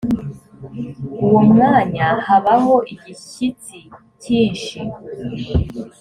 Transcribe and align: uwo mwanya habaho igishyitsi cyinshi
uwo 1.25 1.39
mwanya 1.49 2.07
habaho 2.25 2.75
igishyitsi 2.93 3.77
cyinshi 4.21 4.79